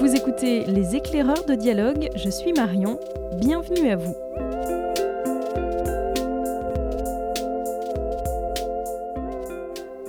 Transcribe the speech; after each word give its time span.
Vous 0.00 0.14
écoutez 0.14 0.64
Les 0.64 0.96
éclaireurs 0.96 1.44
de 1.44 1.54
dialogue, 1.54 2.08
je 2.14 2.30
suis 2.30 2.52
Marion, 2.52 2.98
bienvenue 3.40 3.90
à 3.90 3.96
vous. 3.96 4.14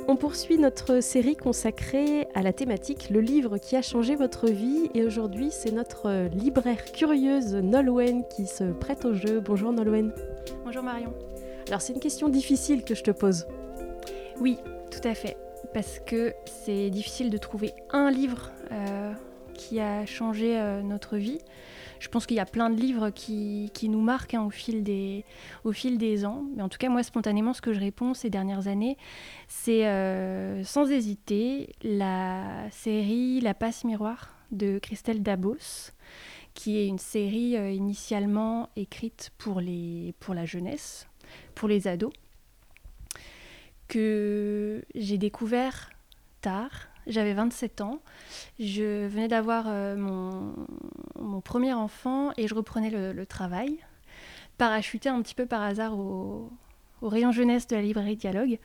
On 0.08 0.16
poursuit 0.16 0.58
notre 0.58 1.02
série 1.02 1.36
consacrée 1.36 2.28
à 2.34 2.42
la 2.42 2.54
thématique 2.54 3.10
Le 3.10 3.20
livre 3.20 3.58
qui 3.58 3.76
a 3.76 3.82
changé 3.82 4.16
votre 4.16 4.48
vie 4.48 4.90
et 4.94 5.04
aujourd'hui 5.04 5.50
c'est 5.52 5.72
notre 5.72 6.28
libraire 6.34 6.86
curieuse 6.92 7.56
Nolwenn 7.56 8.24
qui 8.36 8.48
se 8.48 8.66
prête 8.66 9.06
au 9.06 9.14
jeu. 9.14 9.42
Bonjour 9.42 9.74
Nolwenn. 9.74 10.12
Bonjour 10.64 10.84
Marion. 10.84 11.14
Alors 11.68 11.82
c'est 11.82 11.94
une 11.94 12.00
question 12.00 12.30
difficile 12.30 12.84
que 12.84 12.96
je 12.96 13.04
te 13.04 13.12
pose. 13.12 13.48
Oui, 14.40 14.58
tout 14.92 15.06
à 15.08 15.14
fait. 15.14 15.36
Parce 15.74 16.00
que 16.00 16.34
c'est 16.46 16.90
difficile 16.90 17.30
de 17.30 17.38
trouver 17.38 17.74
un 17.92 18.10
livre 18.10 18.52
euh, 18.72 19.12
qui 19.58 19.80
a 19.80 20.06
changé 20.06 20.58
euh, 20.58 20.82
notre 20.82 21.18
vie. 21.18 21.40
Je 22.00 22.08
pense 22.10 22.26
qu'il 22.26 22.38
y 22.38 22.40
a 22.40 22.46
plein 22.46 22.70
de 22.70 22.80
livres 22.80 23.10
qui, 23.10 23.72
nous 23.84 24.02
marquent 24.02 24.36
hein, 24.36 24.44
au, 24.44 24.52
fil 24.52 24.84
des, 24.84 26.26
ans. 26.26 26.44
Mais 26.56 26.62
en 26.62 26.70
tout 26.70 26.78
cas, 26.78 26.90
moi, 26.90 27.02
spontanément, 27.02 27.54
ce 27.54 27.62
que 27.62 27.74
je 27.74 27.80
réponds 27.80 28.14
ces 28.14 28.30
dernières 28.30 28.68
années, 28.68 28.98
c'est 29.48 29.88
euh, 29.88 30.64
sans 30.64 30.92
hésiter 30.92 31.74
la 31.84 32.70
série 32.72 33.42
La 33.42 33.56
passe 33.56 33.84
miroir 33.84 34.36
de 34.52 34.78
Christelle 34.78 35.24
Dabos, 35.24 35.92
qui 36.54 36.78
est 36.78 36.88
une 36.88 37.00
série 37.00 37.56
initialement 37.76 38.70
écrite 38.76 39.32
pour, 39.40 39.62
pour 40.20 40.34
la 40.36 40.46
jeunesse, 40.46 41.08
pour 41.56 41.68
les 41.68 41.88
ados 41.88 42.14
que 43.88 44.84
j'ai 44.96 45.18
découvert 45.18 45.90
tard. 46.42 46.90
J'avais 47.08 47.34
27 47.34 47.82
ans. 47.82 48.02
Je 48.60 49.08
venais 49.08 49.28
d'avoir 49.28 49.66
euh, 49.68 49.96
mon, 49.96 51.42
premier 51.42 51.74
enfant 51.74 52.32
et 52.38 52.48
je 52.48 52.56
reprenais 52.56 52.90
le, 52.90 53.26
travail. 53.26 53.78
Parachuté 54.58 55.10
un 55.10 55.22
petit 55.22 55.36
peu 55.36 55.46
par 55.46 55.62
hasard 55.62 55.98
au, 55.98 56.52
rayon 57.02 57.32
jeunesse 57.32 57.68
de 57.68 57.76
la 57.76 57.82
librairie 57.82 58.18
Dialogue. 58.18 58.60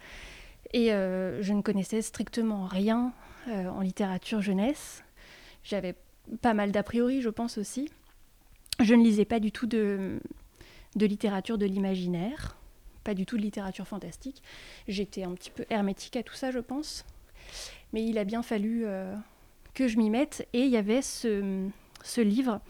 Et 0.73 0.93
euh, 0.93 1.43
je 1.43 1.53
ne 1.53 1.63
connaissais 1.63 2.03
strictement 2.03 2.67
rien 2.67 3.13
euh, 3.48 3.69
en 3.69 3.81
littérature 3.81 4.41
jeunesse. 4.41 5.05
J'avais 5.63 5.95
pas 6.41 6.55
mal 6.55 6.73
d'a 6.73 6.83
priori, 6.83 7.20
je 7.20 7.29
pense 7.29 7.59
aussi. 7.59 7.91
Je 8.81 8.95
ne 8.95 9.05
lisais 9.05 9.27
pas 9.27 9.39
du 9.39 9.53
tout 9.53 9.67
de, 9.67 10.19
de 10.97 11.07
littérature 11.07 11.59
de 11.59 11.67
l'imaginaire 11.67 12.57
pas 13.03 13.15
du 13.15 13.27
tout 13.27 13.37
de 13.37 13.43
littérature 13.43 13.87
fantastique. 13.87 14.43
J'étais 14.89 15.25
un 15.25 15.33
petit 15.35 15.51
peu 15.51 15.65
hermétique 15.70 16.17
à 16.17 16.23
tout 16.23 16.35
ça, 16.35 16.51
je 16.51 16.59
pense. 16.59 17.05
Mais 17.93 18.05
il 18.05 18.19
a 18.19 18.25
bien 18.25 18.43
fallu 18.43 18.83
euh, 18.85 19.15
que 19.75 19.89
je 19.89 19.98
m'y 19.98 20.11
mette. 20.11 20.48
Et 20.53 20.61
il 20.61 20.71
y 20.71 20.77
avait 20.77 21.03
ce, 21.03 21.69
ce, 22.03 22.21
livre 22.21 22.61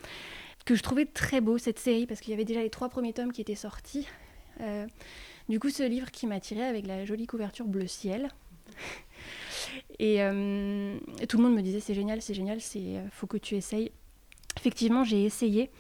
que 0.65 0.75
je 0.75 0.83
trouvais 0.83 1.07
très 1.07 1.41
beau, 1.41 1.59
cette 1.59 1.79
série, 1.79 2.07
parce 2.07 2.21
qu'il 2.21 2.31
y 2.31 2.35
avait 2.35 2.45
déjà 2.45 2.63
les 2.63 2.71
trois 2.71 2.89
premiers 2.89 3.13
tomes 3.13 3.33
qui 3.33 3.41
étaient 3.41 3.55
sortis. 3.55 4.07
Euh, 4.61 4.87
du 5.49 5.59
coup, 5.59 5.71
ce 5.71 5.83
livre 5.83 6.11
qui 6.11 6.27
m'attirait 6.27 6.67
avec 6.67 6.87
la 6.87 7.05
jolie 7.05 7.27
couverture 7.27 7.67
bleu 7.67 7.87
ciel. 7.87 8.29
Et, 9.99 10.23
euh, 10.23 10.99
tout 11.29 11.37
le 11.37 11.45
monde 11.45 11.55
me 11.55 11.63
disait 11.63 11.81
c'est 11.81 11.95
génial, 11.95 12.21
c'est 12.21 12.35
génial, 12.35 12.61
c'est 12.61 13.03
faut 13.11 13.27
que 13.27 13.37
tu 13.37 13.55
essayes. 13.57 13.93
Effectivement, 14.57 15.05
j'ai 15.05 15.25
essayé. 15.25 15.71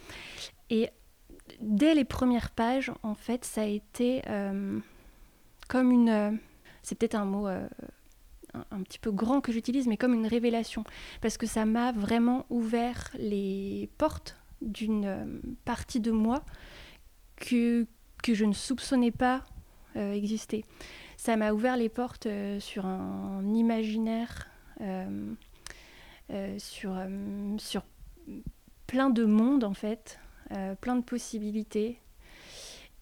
Et 0.70 0.89
dès 1.61 1.95
les 1.95 2.05
premières 2.05 2.51
pages, 2.51 2.93
en 3.03 3.15
fait, 3.15 3.45
ça 3.45 3.63
a 3.63 3.67
été 3.67 4.23
comme 5.69 5.91
une. 5.91 6.39
C'est 6.83 6.97
peut-être 6.97 7.17
un 7.17 7.25
mot 7.25 7.48
euh, 8.56 8.61
un, 8.70 8.83
petit 8.83 8.98
peu 8.98 9.11
grand 9.11 9.41
que 9.41 9.53
j'utilise, 9.53 9.86
mais 9.86 9.97
comme 9.97 10.14
une 10.14 10.27
révélation. 10.27 10.85
Parce 11.20 11.36
que 11.36 11.46
ça 11.46 11.64
m'a 11.64 11.92
vraiment 11.92 12.46
ouvert 12.51 13.11
les 13.18 13.89
portes 13.98 14.36
d'une 14.61 15.40
partie 15.64 16.01
de 16.01 16.11
moi 16.11 16.45
que, 17.36 17.86
je 18.27 18.45
ne 18.45 18.52
soupçonnais 18.52 19.11
pas 19.11 19.42
exister. 19.96 20.64
Ça 21.17 21.36
m'a 21.36 21.52
ouvert 21.52 21.77
les 21.77 21.89
portes 21.89 22.29
sur 22.61 22.86
un, 22.86 23.42
imaginaire, 23.52 24.48
sur, 26.58 26.96
sur 27.58 27.83
plein 28.86 29.11
de 29.11 29.24
mondes, 29.24 29.64
en 29.64 29.74
fait 29.74 30.20
euh, 30.52 30.74
plein 30.74 30.96
de 30.96 31.02
possibilités. 31.02 31.98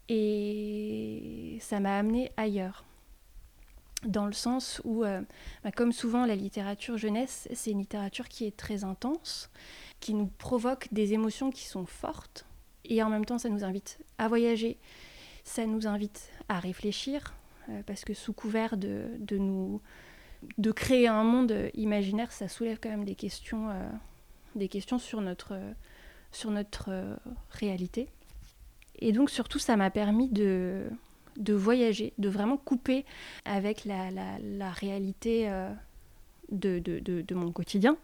Et 0.08 1.58
ça 1.60 1.80
m'a 1.80 1.98
amené 1.98 2.30
ailleurs. 2.36 2.84
Dans 4.04 4.26
le 4.26 4.32
sens 4.32 4.80
où, 4.84 5.04
euh, 5.04 5.20
bah, 5.62 5.70
comme 5.72 5.92
souvent, 5.92 6.24
la 6.24 6.34
littérature 6.34 6.96
jeunesse, 6.96 7.48
c'est 7.52 7.70
une 7.70 7.80
littérature 7.80 8.28
qui 8.28 8.46
est 8.46 8.56
très 8.56 8.84
intense, 8.84 9.50
qui 10.00 10.14
nous 10.14 10.26
provoque 10.26 10.88
des 10.92 11.12
émotions 11.12 11.50
qui 11.50 11.66
sont 11.66 11.86
fortes. 11.86 12.46
Et 12.84 13.02
en 13.02 13.10
même 13.10 13.26
temps, 13.26 13.38
ça 13.38 13.50
nous 13.50 13.62
invite 13.62 13.98
à 14.18 14.28
voyager, 14.28 14.78
ça 15.44 15.66
nous 15.66 15.86
invite 15.86 16.30
à 16.48 16.58
réfléchir, 16.58 17.34
euh, 17.68 17.82
parce 17.86 18.04
que 18.04 18.14
sous 18.14 18.32
couvert 18.32 18.76
de, 18.76 19.04
de, 19.18 19.36
nous 19.36 19.80
de 20.56 20.72
créer 20.72 21.06
un 21.06 21.22
monde 21.22 21.70
imaginaire, 21.74 22.32
ça 22.32 22.48
soulève 22.48 22.78
quand 22.82 22.88
même 22.88 23.04
des 23.04 23.14
questions, 23.14 23.68
des 24.54 24.68
questions 24.68 24.98
sur 24.98 25.20
notre 25.20 25.54
sur 26.32 26.50
notre 26.50 26.90
euh, 26.90 27.16
réalité. 27.50 28.08
Et 28.98 29.12
donc 29.12 29.30
surtout, 29.30 29.58
ça 29.58 29.76
m'a 29.76 29.90
permis 29.90 30.28
de, 30.28 30.84
de 31.40 31.54
voyager, 31.54 32.12
de 32.18 32.28
vraiment 32.28 32.56
couper 32.56 33.04
avec 33.44 33.84
la, 33.84 34.10
la, 34.10 34.70
réalité 34.70 35.48
euh, 35.48 35.70
de, 36.52 36.78
de, 36.78 37.00
de, 37.00 37.34
mon 37.34 37.50
quotidien. 37.50 37.96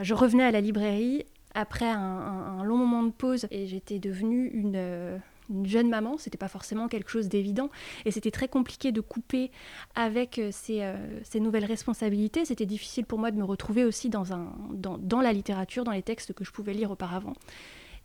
Je 0.00 0.14
revenais 0.14 0.44
à 0.44 0.50
la 0.50 0.60
librairie 0.60 1.24
après 1.54 1.88
un, 1.88 2.62
long 2.64 2.76
moment 2.76 3.02
de 3.02 3.10
pause 3.10 3.46
et 3.50 3.66
j'étais 3.66 3.98
devenue 3.98 4.50
une, 4.52 4.74
euh, 4.76 5.18
une 5.50 5.66
jeune 5.66 5.88
maman, 5.88 6.16
c'était 6.16 6.38
pas 6.38 6.48
forcément 6.48 6.88
quelque 6.88 7.10
chose 7.10 7.28
d'évident 7.28 7.70
et 8.04 8.10
c'était 8.10 8.30
très 8.30 8.48
compliqué 8.48 8.92
de 8.92 9.00
couper 9.00 9.50
avec 9.94 10.38
euh, 10.38 10.50
euh, 10.70 11.20
ces, 11.24 11.40
nouvelles 11.40 11.64
responsabilités. 11.64 12.44
C'était 12.44 12.66
difficile 12.66 13.04
pour 13.04 13.18
moi 13.18 13.30
de 13.30 13.36
me 13.36 13.44
retrouver 13.44 13.84
aussi 13.84 14.08
dans, 14.08 14.32
un, 14.32 14.52
dans, 14.70 15.20
la 15.20 15.32
littérature, 15.32 15.84
dans 15.84 15.92
les 15.92 16.02
textes 16.02 16.32
que 16.32 16.44
je 16.44 16.52
pouvais 16.52 16.72
lire 16.72 16.90
auparavant. 16.90 17.34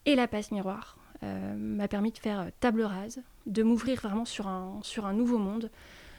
Et 0.06 0.16
la 0.16 0.28
passe 0.28 0.52
miroir 0.52 0.98
m'a 1.22 1.88
permis 1.88 2.12
de 2.12 2.18
faire 2.18 2.50
table 2.60 2.84
rase, 2.84 3.22
de 3.46 3.64
m'ouvrir 3.64 4.00
vraiment 4.02 4.26
sur 4.26 4.48
un, 4.48 4.80
sur 4.84 5.06
un 5.06 5.14
nouveau 5.14 5.38
monde, 5.38 5.72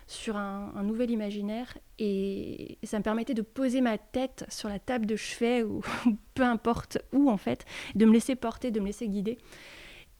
sur 0.07 0.37
un, 0.37 0.83
nouvel 0.83 1.11
imaginaire 1.11 1.77
et 1.99 2.79
ça 2.85 2.99
me 2.99 3.03
permettait 3.03 3.35
de 3.35 3.43
poser 3.43 3.81
ma 3.81 3.99
tête 3.99 4.45
sur 4.49 4.69
la 4.69 4.79
table 4.79 5.07
de 5.07 5.17
chevet 5.17 5.63
ou 5.63 5.83
peu 6.35 6.45
importe 6.45 6.99
où 7.13 7.31
en 7.31 7.37
fait, 7.37 7.65
de 7.95 8.05
me 8.05 8.13
laisser 8.13 8.37
porter, 8.37 8.71
de 8.71 8.81
me 8.81 8.87
laisser 8.87 9.09
guider 9.09 9.39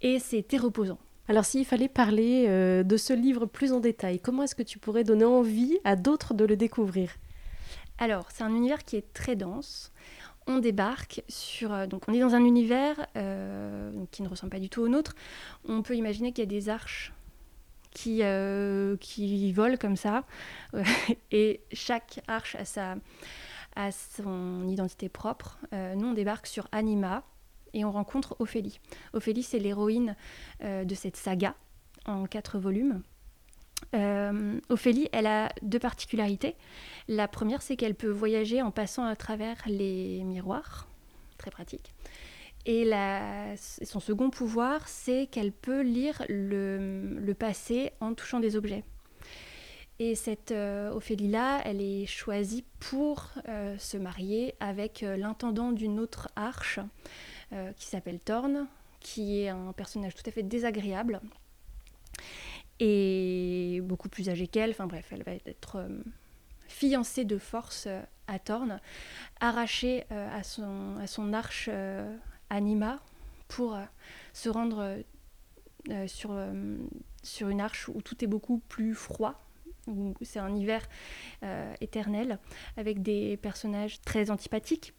et 0.03 0.19
c'était 0.19 0.57
reposant. 0.57 0.99
Alors 1.29 1.45
s'il 1.45 1.65
fallait 1.65 1.89
parler 1.89 2.47
euh, 2.49 2.83
de 2.83 2.97
ce 2.97 3.13
livre 3.13 3.47
plus 3.47 3.73
en 3.73 3.81
détail, 3.81 4.21
comment 4.21 4.43
est-ce 4.43 4.55
que 4.55 4.63
tu 4.63 4.79
pourrais 4.79 5.05
donner 5.05 5.25
envie 5.25 5.79
à 5.85 5.97
d'autres 5.97 6.35
de 6.35 6.45
le 6.45 6.57
découvrir? 6.57 7.11
Alors 7.99 8.27
c'est 8.33 8.45
un 8.45 8.55
univers 8.55 8.85
qui 8.85 8.97
est 8.97 9.13
très 9.13 9.37
dense. 9.37 9.93
On 10.47 10.59
débarque 10.59 11.23
sur... 11.29 11.73
Euh, 11.73 11.87
donc 11.87 12.03
on 12.09 12.13
est 12.13 12.21
dans 12.21 12.35
un 12.35 12.45
univers 12.45 13.07
euh, 13.17 13.91
qui 14.11 14.23
ne 14.23 14.29
ressemble 14.29 14.51
pas 14.51 14.61
du 14.61 14.69
tout 14.69 14.83
au 14.83 14.89
nôtre. 14.89 15.15
On 15.69 15.83
peut 15.83 15.97
imaginer 15.97 16.33
qu'il 16.33 16.45
y 16.45 16.47
a 16.47 16.51
des 16.51 16.69
arches 16.69 17.13
qui, 17.91 18.21
qui 19.01 19.53
volent 19.53 19.77
comme 19.81 19.97
ça. 19.97 20.25
et 21.31 21.61
chaque 21.73 22.21
arche 22.29 22.55
a, 22.57 22.67
sa, 22.67 22.97
a 23.75 23.91
son 23.91 24.69
identité 24.69 25.09
propre. 25.09 25.59
nous 25.73 26.09
on 26.09 26.13
débarque 26.13 26.47
sur 26.47 26.69
Anima, 26.73 27.25
et 27.77 27.85
on 27.85 27.93
rencontre 27.93 28.37
Ophélie. 28.39 28.81
Ophélie, 29.13 29.43
c'est 29.43 29.59
l'héroïne 29.59 30.17
euh, 30.65 30.85
de 30.85 30.95
cette 30.95 31.17
saga 31.17 31.55
en 32.07 32.25
quatre 32.27 32.59
volumes. 32.59 33.03
Euh, 33.95 34.61
Ophélie, 34.69 35.09
elle 35.13 35.27
a 35.27 35.51
deux 35.63 35.79
particularités. 35.79 36.57
La 37.09 37.29
première, 37.29 37.63
c'est 37.63 37.77
qu'elle 37.77 37.95
peut 37.95 38.11
voyager 38.11 38.63
en 38.63 38.71
passant 38.71 39.05
à 39.05 39.17
travers 39.17 39.57
les 39.67 40.23
miroirs, 40.25 40.89
très 41.39 41.51
pratique. 41.51 41.93
Et 42.65 42.91
son 43.57 44.01
second 44.01 44.31
pouvoir, 44.31 44.89
c'est 44.89 45.29
qu'elle 45.31 45.53
peut 45.53 45.83
lire 45.83 46.25
le, 46.29 47.33
passé 47.39 47.93
en 48.01 48.13
touchant 48.15 48.41
des 48.41 48.57
objets. 48.57 48.83
Et 49.99 50.15
cette 50.15 50.51
euh, 50.51 50.91
Ophélie-là, 50.91 51.63
elle 51.65 51.81
est 51.81 52.07
choisie 52.07 52.65
pour 52.81 53.31
se 53.79 53.97
marier 53.97 54.55
avec 54.61 55.03
l'intendant 55.03 55.73
d'une 55.73 56.01
autre 56.01 56.29
arche 56.37 56.81
euh, 57.53 57.73
qui 57.75 57.87
s'appelle 57.87 58.19
Thorn, 58.19 58.67
qui 58.99 59.41
est 59.41 59.51
un 59.51 59.73
personnage 59.73 60.17
tout 60.17 60.25
à 60.27 60.33
fait 60.33 60.43
désagréable 60.43 61.21
et 62.81 63.81
beaucoup 63.83 64.09
plus 64.09 64.29
âgée 64.29 64.47
qu'elle. 64.47 64.71
Enfin 64.71 64.87
bref, 64.87 65.09
elle 65.13 65.23
va 65.23 65.33
être 65.33 65.77
euh, 65.77 65.89
fiancée 66.69 67.25
de 67.25 67.39
force 67.39 67.85
euh, 67.87 68.03
à 68.27 68.39
Thorn, 68.39 68.81
arrachée 69.41 70.05
à, 70.11 70.43
son, 70.43 70.97
à 70.97 71.07
son 71.07 71.33
arche 71.33 71.71
Anima 72.51 72.99
pour 73.47 73.79
se 74.33 74.49
rendre 74.49 74.99
sur, 76.09 76.37
sur 77.23 77.49
une 77.49 77.61
arche 77.61 77.89
où 77.89 78.03
tout 78.03 78.25
est 78.25 78.27
beaucoup 78.27 78.59
plus 78.69 78.97
froid 78.97 79.41
c'est 80.23 80.41
un 80.41 80.53
hiver 80.57 80.89
éternel, 81.81 82.41
avec 82.77 83.01
des 83.01 83.37
personnages 83.37 84.01
très 84.01 84.33
antipathiques, 84.33 84.93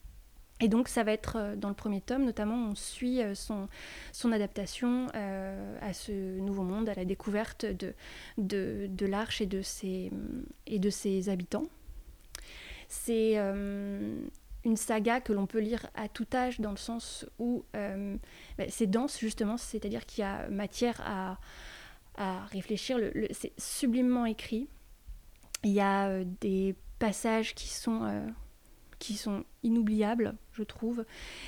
Et 0.59 0.69
donc 0.69 0.87
ça 0.87 1.03
va 1.03 1.11
être 1.11 1.55
dans 1.55 1.69
le 1.69 1.75
premier 1.75 2.01
tome, 2.01 2.25
notamment 2.25 2.69
on 2.69 2.75
suit 2.75 3.21
son, 3.35 3.67
son 4.11 4.31
adaptation 4.31 5.07
à 5.13 5.93
ce 5.93 6.39
nouveau 6.39 6.63
monde, 6.63 6.89
à 6.89 6.95
la 6.95 7.05
découverte 7.05 7.65
de, 7.65 7.93
de, 8.39 9.05
l'arche 9.05 9.39
et, 9.39 9.45
de 9.45 9.61
ses, 9.61 10.11
et 10.65 10.79
de 10.79 10.89
ses 10.89 11.29
habitants. 11.29 11.67
C'est 12.87 13.37
une 14.67 14.77
saga 14.77 15.21
que 15.21 15.33
l'on 15.33 15.47
peut 15.47 15.59
lire 15.59 15.87
à 15.95 16.09
tout 16.09 16.27
âge 16.33 16.59
dans 16.59 16.71
le 16.71 16.77
sens 16.77 17.25
où 17.39 17.63
euh, 17.75 18.17
bah, 18.57 18.65
c'est 18.69 18.87
dense 18.87 19.17
justement, 19.17 19.57
c'est-à-dire 19.57 20.05
qu'il 20.05 20.21
y 20.21 20.25
a 20.25 20.47
matière 20.49 21.01
à, 21.05 21.37
réfléchir, 22.51 22.99
c'est 23.29 23.53
sublimement 23.59 24.25
écrit. 24.25 24.67
Il 25.63 25.69
y 25.69 25.79
a 25.79 26.07
euh, 26.07 26.23
des 26.41 26.75
passages 26.97 27.53
qui 27.53 27.67
sont 27.67 28.03
euh, 28.05 28.27
qui 28.99 29.15
sont 29.15 29.43
inoubliables, 29.63 30.35
je 30.53 30.63
trouve. 30.63 31.05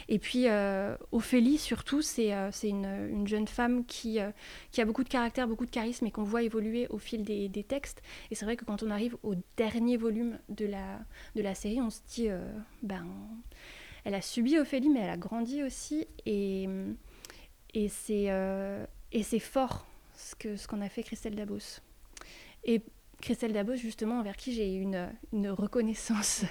Et 0.08 0.20
puis 0.20 0.48
euh, 0.48 0.96
Ophélie, 1.12 1.58
surtout, 1.58 2.02
c'est 2.02 2.34
euh, 2.34 2.52
une, 2.64 3.28
jeune 3.28 3.48
femme 3.48 3.86
qui, 3.86 4.20
euh, 4.20 4.32
qui 4.72 4.82
a 4.82 4.86
beaucoup 4.86 5.04
de 5.04 5.10
caractère, 5.10 5.48
beaucoup 5.48 5.66
de 5.66 5.72
charisme 5.72 6.06
et 6.06 6.12
qu'on 6.12 6.24
voit 6.24 6.44
évoluer 6.44 6.88
au 6.90 6.98
fil 6.98 7.24
des, 7.24 7.50
textes. 7.68 8.02
Et 8.32 8.36
c'est 8.36 8.46
vrai 8.46 8.56
que 8.56 8.66
quand 8.66 8.84
on 8.84 8.92
arrive 8.92 9.18
au 9.24 9.36
dernier 9.58 9.98
volume 9.98 10.40
de 10.50 10.66
la, 10.66 11.00
de 11.36 11.42
la 11.42 11.56
série, 11.56 11.82
on 11.82 11.90
se 11.90 12.00
dit, 12.08 12.30
ben, 12.84 13.06
elle 14.06 14.16
a 14.16 14.22
subi 14.22 14.58
Ophélie, 14.58 14.90
mais 14.90 15.02
elle 15.02 15.10
a 15.10 15.18
grandi 15.18 15.62
aussi. 15.64 16.08
Et, 16.26 16.68
et 17.74 17.90
c'est 17.90 19.40
fort 19.40 19.86
ce 20.16 20.36
qu'on 20.36 20.58
ce 20.58 20.68
qu'on 20.68 20.82
a 20.82 20.90
fait 20.90 21.04
Christelle 21.04 21.36
Dabos. 21.36 21.82
Et 22.64 22.82
Christelle 23.22 23.54
Dabos, 23.54 23.76
justement, 23.76 24.20
envers 24.20 24.38
qui 24.38 24.54
j'ai 24.54 24.74
une, 24.74 25.10
une 25.34 25.50
reconnaissance 25.50 26.46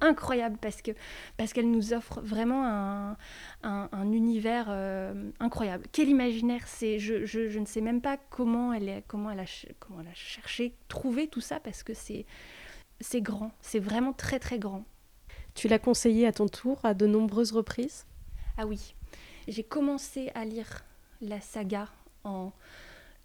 incroyable 0.00 0.58
parce 0.60 0.82
que 0.82 0.92
parce 1.36 1.52
qu'elle 1.52 1.70
nous 1.70 1.92
offre 1.92 2.20
vraiment 2.20 2.66
un, 2.66 3.16
un, 3.62 4.12
univers 4.12 4.66
euh, 4.68 5.30
incroyable. 5.40 5.84
Quel 5.92 6.08
imaginaire 6.08 6.66
c'est 6.66 6.98
je, 6.98 7.24
je, 7.24 7.48
je, 7.48 7.58
ne 7.58 7.66
sais 7.66 7.80
même 7.80 8.00
pas 8.00 8.16
comment 8.16 8.72
elle 8.72 8.88
est, 8.88 9.04
comment 9.06 9.30
elle 9.30 9.40
a 9.40 9.44
comment 9.78 10.00
elle 10.00 10.08
a 10.08 10.14
cherché 10.14 10.74
trouvé 10.88 11.28
tout 11.28 11.40
ça 11.40 11.60
parce 11.60 11.82
que 11.82 11.94
c'est 11.94 12.26
c'est 13.00 13.22
grand, 13.22 13.52
c'est 13.60 13.78
vraiment 13.78 14.12
très 14.12 14.38
très 14.38 14.58
grand. 14.58 14.84
Tu 15.54 15.68
l'as 15.68 15.78
conseillé 15.78 16.26
à 16.26 16.32
ton 16.32 16.48
tour 16.48 16.78
à 16.84 16.94
de 16.94 17.06
nombreuses 17.06 17.52
reprises? 17.52 18.06
Ah 18.56 18.66
oui. 18.66 18.94
J'ai 19.48 19.64
commencé 19.64 20.30
à 20.34 20.44
lire 20.44 20.84
la 21.20 21.40
saga 21.40 21.88
en 22.24 22.52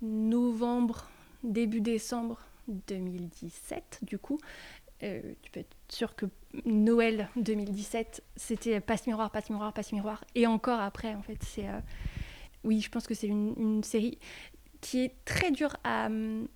novembre, 0.01 1.10
début 1.44 1.81
décembre 1.81 2.39
2017 2.68 4.00
du 4.01 4.18
coup. 4.18 4.39
Euh, 5.04 5.34
tu 5.42 5.52
peux 5.52 5.60
être 5.60 5.76
sûr 5.90 6.16
que 6.16 6.26
Noël 6.66 7.30
2017, 7.36 8.24
c'était 8.36 8.80
passe 8.80 9.08
miroir, 9.08 9.30
passe 9.30 9.50
miroir, 9.50 9.74
passe 9.74 9.92
miroir. 9.92 10.24
Et 10.36 10.48
encore 10.48 10.80
après, 10.80 11.14
en 11.16 11.22
fait, 11.22 11.42
c'est. 11.44 11.68
Euh, 11.68 11.80
oui, 12.64 12.82
je 12.82 12.90
pense 12.90 13.06
que 13.06 13.14
c'est 13.14 13.28
une, 13.28 13.84
série 13.84 14.18
qui 14.82 15.04
est 15.04 15.16
très 15.26 15.52
dure 15.52 15.76
à 15.84 16.08
hum, 16.08 16.48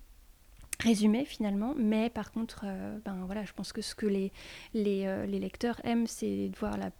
résumer 0.80 1.24
finalement, 1.24 1.74
mais 1.76 2.10
par 2.10 2.32
contre, 2.32 2.64
euh, 2.64 2.98
ben 3.04 3.22
voilà, 3.26 3.44
je 3.44 3.52
pense 3.52 3.72
que 3.72 3.82
ce 3.82 3.94
que 3.94 4.06
les, 4.06 4.32
les, 4.74 5.26
les 5.26 5.38
lecteurs 5.38 5.80
aiment, 5.84 6.06
c'est 6.06 6.48
de 6.48 6.56
voir 6.56 6.78
la 6.78 6.90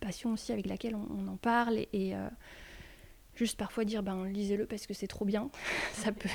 passion 0.00 0.32
aussi 0.32 0.52
avec 0.52 0.66
laquelle 0.66 0.96
on, 0.96 1.28
en 1.28 1.36
parle 1.36 1.78
et, 1.92 2.14
juste 3.34 3.56
parfois 3.58 3.84
dire 3.84 4.02
ben 4.02 4.26
lisez-le 4.26 4.66
parce 4.66 4.86
que 4.86 4.94
c'est 4.94 5.06
trop 5.06 5.24
bien, 5.24 5.50
ça 5.92 6.12
peut 6.12 6.28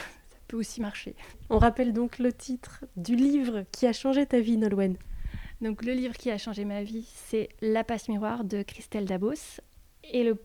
peut 0.50 0.58
aussi 0.58 0.82
marcher. 0.82 1.16
On 1.50 1.60
rappelle 1.60 1.94
donc 1.94 2.20
le 2.20 2.34
titre 2.34 2.84
du 2.98 3.16
livre 3.16 3.64
qui 3.72 3.88
a 3.88 3.94
changé 3.94 4.26
ta 4.26 4.42
vie, 4.42 4.58
Nolwenn. 4.58 4.98
Donc 5.62 5.84
le 5.86 5.94
livre 5.94 6.16
qui 6.16 6.32
a 6.32 6.38
changé 6.38 6.66
ma 6.66 6.84
vie, 6.84 7.08
c'est 7.14 7.50
La 7.62 7.84
passe 7.84 8.10
miroir 8.10 8.44
de 8.44 8.64
Christelle 8.64 9.06
Dabos. 9.06 9.62
Et 10.04 10.24
le 10.24 10.38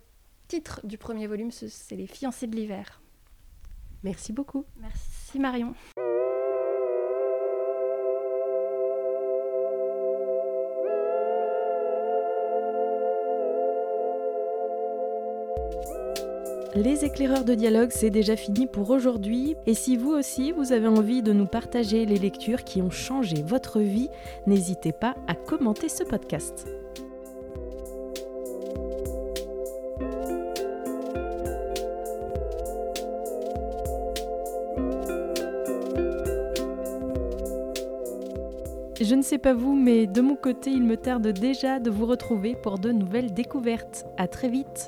titre 0.47 0.81
du 0.85 0.99
premier 0.99 1.27
volume, 1.27 1.51
c'est 1.51 1.97
Les 1.97 2.07
fiancés 2.07 2.47
de 2.47 2.55
l'hiver. 2.55 3.01
Merci 4.03 4.33
beaucoup. 4.33 4.65
Merci 4.77 5.39
Marion. 5.39 5.75
Les 16.77 17.05
éclaireurs 17.05 17.45
de 17.45 17.55
dialogue, 17.55 17.91
c'est 17.93 18.11
déjà 18.11 18.35
fini 18.35 18.67
pour 18.67 18.91
aujourd'hui. 18.91 19.55
Et 19.65 19.75
si 19.75 19.97
vous 19.97 20.11
aussi, 20.11 20.51
vous 20.51 20.73
avez 20.73 20.89
envie 20.89 21.23
de 21.23 21.33
nous 21.33 21.47
partager 21.47 22.05
les 22.05 22.19
lectures 22.19 22.65
qui 22.65 22.83
ont 22.83 22.91
changé 22.91 23.45
votre 23.47 23.79
vie, 23.79 24.09
n'hésitez 24.49 24.91
pas 24.91 25.15
à 25.29 25.37
commenter 25.37 25.89
ce 25.89 26.03
podcast. 26.03 26.67
Je 39.01 39.15
ne 39.15 39.23
sais 39.23 39.39
pas 39.39 39.55
vous, 39.55 39.77
mais 39.77 40.09
de 40.09 40.21
mon 40.21 40.35
côté, 40.35 40.71
il 40.71 40.83
me 40.83 40.97
tarde 40.97 41.29
déjà 41.29 41.79
de 41.79 41.91
vous 41.91 42.07
retrouver 42.07 42.57
pour 42.57 42.81
de 42.81 42.91
nouvelles 42.91 43.33
découvertes. 43.33 44.07
À 44.17 44.27
très 44.27 44.49
vite! 44.49 44.87